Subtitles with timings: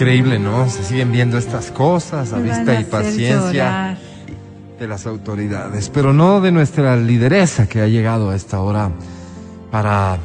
[0.00, 0.68] Increíble, ¿no?
[0.70, 3.98] Se siguen viendo estas cosas a vista a y paciencia llorar.
[4.78, 8.90] de las autoridades, pero no de nuestra lideresa que ha llegado a esta hora
[9.70, 10.18] para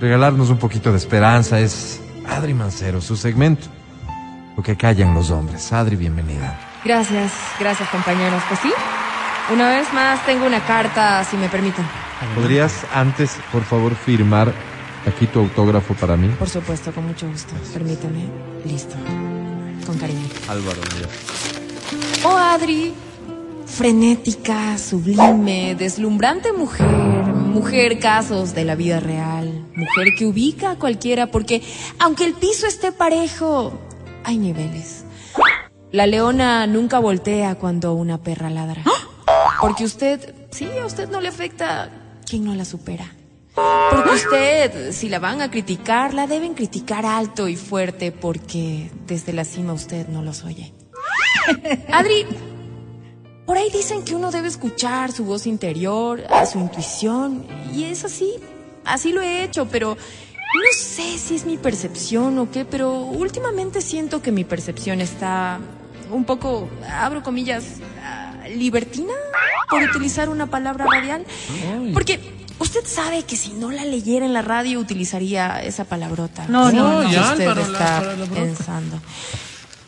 [0.00, 1.58] regalarnos un poquito de esperanza.
[1.58, 3.66] Es Adri Mancero, su segmento,
[4.56, 5.72] lo que callan los hombres.
[5.72, 6.58] Adri, bienvenida.
[6.84, 8.42] Gracias, gracias compañeros.
[8.48, 8.72] Pues sí,
[9.52, 11.84] una vez más tengo una carta, si me permiten.
[12.34, 14.52] ¿Podrías antes, por favor, firmar
[15.06, 16.28] aquí tu autógrafo para mí?
[16.38, 17.54] Por supuesto, con mucho gusto.
[17.72, 18.24] Permíteme.
[18.64, 18.94] Listo.
[19.86, 20.26] Con cariño.
[20.48, 21.08] Álvaro, mira.
[22.24, 22.94] Oh, Adri.
[23.66, 26.86] Frenética, sublime, deslumbrante mujer.
[26.86, 29.66] Mujer casos de la vida real.
[29.74, 31.62] Mujer que ubica a cualquiera porque,
[31.98, 33.72] aunque el piso esté parejo,
[34.22, 35.04] hay niveles.
[35.90, 38.82] La leona nunca voltea cuando una perra ladra.
[39.60, 41.90] Porque usted, sí, a usted no le afecta
[42.26, 43.12] quien no la supera.
[43.54, 49.32] Porque usted, si la van a criticar, la deben criticar alto y fuerte porque desde
[49.32, 50.72] la cima usted no los oye.
[51.92, 52.26] Adri,
[53.46, 58.04] por ahí dicen que uno debe escuchar su voz interior, a su intuición, y es
[58.04, 58.34] así,
[58.84, 63.82] así lo he hecho, pero no sé si es mi percepción o qué, pero últimamente
[63.82, 65.60] siento que mi percepción está
[66.10, 67.64] un poco, abro comillas,
[68.02, 69.14] ah, libertina,
[69.68, 71.24] por utilizar una palabra radial,
[71.92, 72.20] porque
[72.58, 76.46] usted sabe que si no la leyera en la radio utilizaría esa palabrota.
[76.48, 76.76] No, ¿sí?
[76.76, 77.10] no, no.
[77.12, 78.34] ya, usted para la- está para la brota.
[78.34, 79.00] pensando.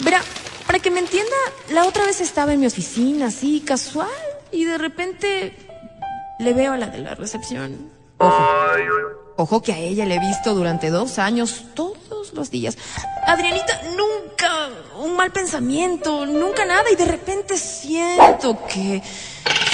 [0.00, 0.20] Verá,
[0.66, 1.34] para que me entienda,
[1.70, 4.08] la otra vez estaba en mi oficina, así, casual,
[4.52, 5.56] y de repente
[6.38, 7.90] le veo a la de la recepción.
[8.18, 8.48] Ojo.
[9.36, 12.76] Ojo que a ella le he visto durante dos años, todos los días.
[13.26, 14.68] Adrianita, nunca
[14.98, 19.00] un mal pensamiento, nunca nada, y de repente siento que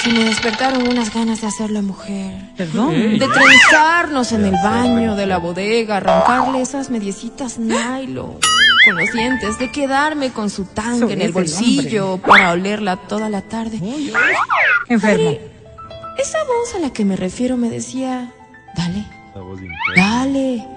[0.05, 2.31] se me despertaron unas ganas de hacerla mujer.
[2.55, 2.91] Perdón.
[3.17, 8.37] De trenzarnos en el baño de la bodega, arrancarle esas mediecitas nylon
[8.85, 13.41] con los dientes, de quedarme con su tanque en el bolsillo para olerla toda la
[13.41, 13.79] tarde.
[14.89, 15.39] Enfermo.
[16.19, 18.31] Esa voz a la que me refiero me decía,
[18.77, 19.05] dale,
[19.95, 20.67] dale,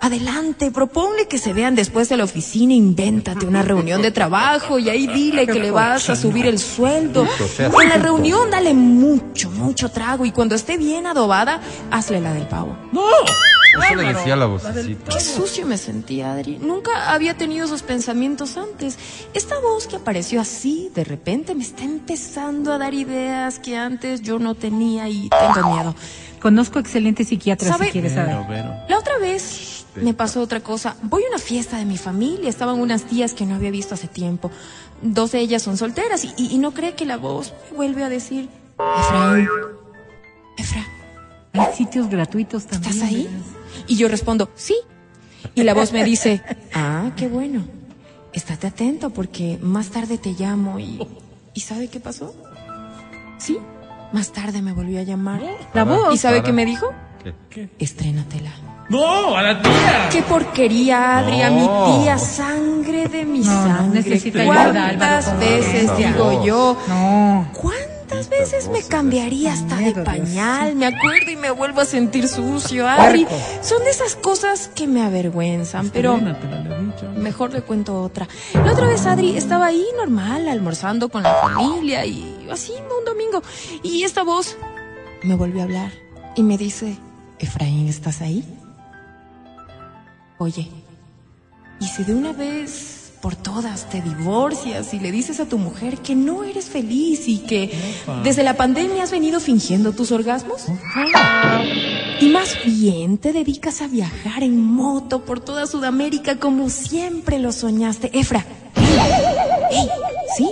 [0.00, 4.88] adelante, proponle que se vean después de la oficina, invéntate una reunión de trabajo y
[4.88, 7.26] ahí dile que le vas a subir el sueldo.
[7.58, 11.60] En la reunión dale mucho, mucho trago y cuando esté bien adobada,
[11.90, 12.76] hazle la del pavo.
[13.84, 15.12] Eso le decía la vocecita.
[15.12, 16.58] Qué sucio me sentía, Adri.
[16.58, 18.98] Nunca había tenido esos pensamientos antes.
[19.32, 24.22] Esta voz que apareció así, de repente, me está empezando a dar ideas que antes
[24.22, 25.94] yo no tenía y tengo miedo.
[26.40, 28.64] Conozco excelentes psiquiatras si quieres saber.
[28.88, 30.96] La otra vez me pasó otra cosa.
[31.02, 32.48] Voy a una fiesta de mi familia.
[32.48, 34.50] Estaban unas tías que no había visto hace tiempo.
[35.02, 38.04] Dos de ellas son solteras y, y- y no cree que la voz me vuelve
[38.04, 39.48] a decir, Efraín,
[40.56, 40.84] Efra,
[41.54, 42.92] Hay sitios gratuitos también.
[42.92, 43.28] ¿estás ahí?
[43.86, 44.76] Y yo respondo, sí.
[45.54, 46.42] Y la voz me dice,
[46.74, 47.64] ah, qué bueno.
[48.32, 51.00] Estate atento porque más tarde te llamo y...
[51.54, 52.32] ¿Y sabe qué pasó?
[53.38, 53.58] Sí,
[54.12, 55.42] más tarde me volvió a llamar.
[55.74, 56.14] La voz.
[56.14, 56.46] ¿Y sabe Para.
[56.46, 56.92] qué me dijo?
[57.50, 57.70] ¿Qué?
[57.80, 58.52] Estrénatela.
[58.90, 59.36] ¡No!
[59.36, 60.08] ¡A la tía!
[60.10, 61.42] ¡Qué porquería, Adri!
[61.42, 64.00] A mi tía, sangre de mi No, no, sangre.
[64.02, 66.76] necesita ¿Cuántas veces digo yo?
[66.88, 67.48] No.
[67.52, 70.74] ¿Cuántas veces me cambiaría hasta de pañal?
[70.74, 73.28] Me acuerdo y me vuelvo a sentir sucio, Adri.
[73.62, 77.08] Son de esas cosas que me avergüenzan, pero he dicho.
[77.16, 78.26] mejor le cuento otra.
[78.54, 83.40] La otra vez, Adri, estaba ahí normal, almorzando con la familia y así, un domingo.
[83.84, 84.56] Y esta voz
[85.22, 85.92] me volvió a hablar
[86.34, 86.98] y me dice,
[87.38, 88.44] Efraín, ¿estás ahí?
[90.42, 90.70] Oye,
[91.80, 95.98] ¿y si de una vez por todas te divorcias y le dices a tu mujer
[95.98, 97.70] que no eres feliz y que
[98.24, 100.62] desde la pandemia has venido fingiendo tus orgasmos?
[102.22, 107.52] Y más bien te dedicas a viajar en moto por toda Sudamérica como siempre lo
[107.52, 108.10] soñaste.
[108.18, 108.46] Efra.
[110.38, 110.50] ¿Sí?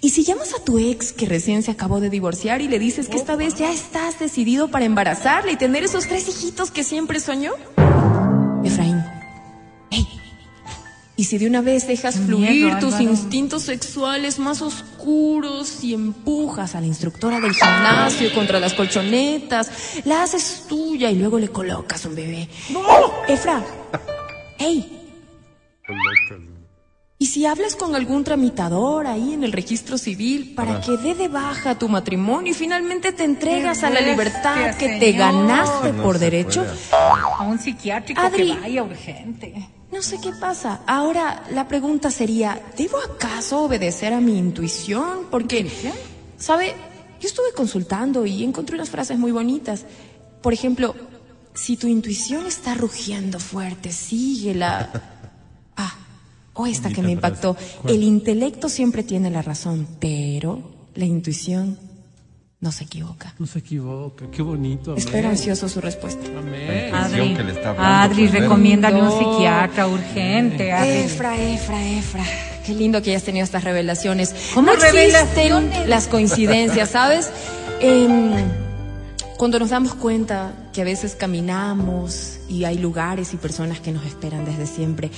[0.00, 3.08] ¿Y si llamas a tu ex que recién se acabó de divorciar y le dices
[3.08, 7.20] que esta vez ya estás decidido para embarazarle y tener esos tres hijitos que siempre
[7.20, 7.52] soñó?
[8.66, 8.95] Efraín.
[11.26, 11.26] ¡Ey!
[11.26, 15.92] ¿Y si de una vez dejas Qué fluir miedo, tus instintos sexuales más oscuros y
[15.92, 21.48] empujas a la instructora del gimnasio contra las colchonetas, la haces tuya y luego le
[21.48, 22.48] colocas un bebé.
[23.28, 23.60] Efra,
[24.58, 24.92] hey.
[27.18, 31.28] ¿Y si hablas con algún tramitador ahí en el registro civil para que dé de
[31.28, 36.18] baja tu matrimonio y finalmente te entregas a la libertad que te ganaste No por
[36.18, 36.66] derecho?
[36.92, 38.52] A un psiquiátrico Adri.
[38.52, 39.66] que vaya urgente.
[39.90, 40.82] No sé qué pasa.
[40.86, 45.28] Ahora la pregunta sería, ¿debo acaso obedecer a mi intuición?
[45.30, 45.70] Porque,
[46.36, 46.74] ¿sabe?
[47.18, 49.86] Yo estuve consultando y encontré unas frases muy bonitas.
[50.42, 50.94] Por ejemplo,
[51.54, 54.90] si tu intuición está rugiendo fuerte, síguela.
[56.56, 57.56] Ah, o esta que me impactó.
[57.86, 60.60] El intelecto siempre tiene la razón, pero
[60.94, 61.78] la intuición
[62.60, 63.34] no se equivoca.
[63.38, 64.92] No se equivoca, qué bonito.
[64.92, 65.04] amén.
[65.04, 66.26] Espero ansioso su respuesta.
[66.38, 66.94] Amén.
[66.94, 68.42] Adri, que le está hablando, Adri, pues, ven.
[68.42, 70.72] recomiéndale un psiquiatra urgente.
[70.72, 70.90] Adri.
[70.90, 72.24] Efra, Efra, Efra.
[72.64, 74.34] Qué lindo que hayas tenido estas revelaciones.
[74.54, 77.30] ¿Cómo no existen las coincidencias, ¿sabes?
[77.80, 78.32] Em,
[79.36, 84.04] cuando nos damos cuenta que a veces caminamos y hay lugares y personas que nos
[84.06, 85.10] esperan desde siempre.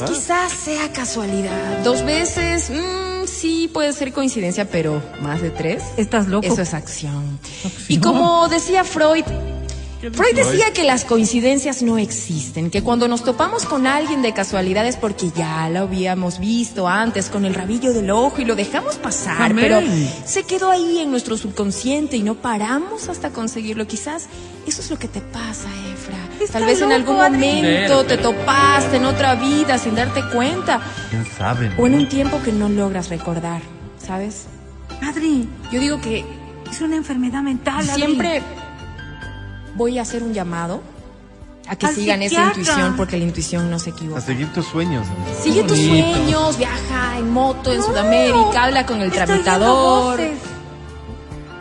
[0.00, 5.82] Quizás sea casualidad, dos veces mm, sí puede ser coincidencia, pero más de tres.
[5.96, 6.46] Estás loco.
[6.46, 7.38] Eso es acción.
[7.88, 9.24] Y como decía Freud,
[10.10, 14.84] Freud decía que las coincidencias no existen, que cuando nos topamos con alguien de casualidad
[14.84, 18.96] es porque ya lo habíamos visto antes con el rabillo del ojo y lo dejamos
[18.96, 19.56] pasar, Amén.
[19.60, 19.80] pero
[20.26, 23.86] se quedó ahí en nuestro subconsciente y no paramos hasta conseguirlo.
[23.86, 24.26] Quizás
[24.66, 25.91] eso es lo que te pasa, Efra.
[26.52, 31.72] Tal vez en algún momento te topaste en otra vida sin darte cuenta ¿Quién sabe?
[31.78, 33.62] o en un tiempo que no logras recordar,
[33.98, 34.46] ¿sabes?
[35.02, 36.24] Adri, Yo digo que
[36.70, 37.88] es una enfermedad mental.
[37.88, 37.94] Adri.
[38.02, 38.42] Siempre
[39.74, 40.82] voy a hacer un llamado
[41.68, 44.20] a que Al sigan esa intuición porque la intuición no se A equivoca.
[44.20, 45.06] seguir tus sueños.
[45.08, 45.42] amigo.
[45.42, 50.20] Sigue tus sueños, viaja en moto en No, Sudamérica, habla con el tramitador.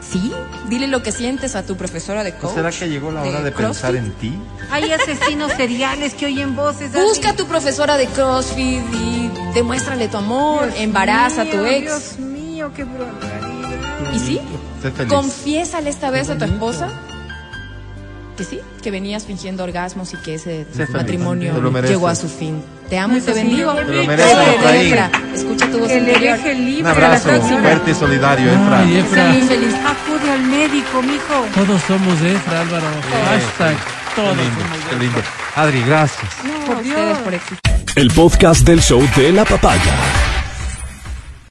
[0.01, 0.33] Sí,
[0.71, 2.55] dile lo que sientes a tu profesora de ¿No coach.
[2.55, 3.95] será que llegó la hora de pensar CrossFit.
[3.97, 4.33] en ti?
[4.71, 6.93] Hay asesinos seriales que oyen voces.
[6.93, 11.67] Busca a tu profesora de CrossFit y demuéstrale tu amor, Dios embaraza a tu mío,
[11.67, 12.17] ex.
[12.17, 14.15] Dios mío, qué barbaridad.
[14.15, 14.41] ¿Y sí?
[15.09, 16.87] Confiésale esta vez a tu esposa
[18.37, 22.63] que sí, que venías fingiendo orgasmos y que ese Sé matrimonio llegó a su fin.
[22.89, 23.73] Te amo y te bendigo.
[23.73, 27.61] te lo mereces, Escucha tu voz Que le deje libre Un a la abrazo próxima.
[27.61, 28.79] fuerte y solidario, Efra.
[28.79, 29.23] Ay, Efra.
[29.47, 29.73] feliz.
[29.75, 31.45] Acude al médico, mijo.
[31.55, 32.85] Todos somos Efra, Álvaro.
[33.25, 33.77] Hashtag.
[34.15, 35.19] Todos Qué lindo, somos qué lindo.
[35.55, 36.31] Adri, gracias.
[36.67, 37.59] A ustedes por existir.
[37.95, 39.81] El podcast del show de la papaya.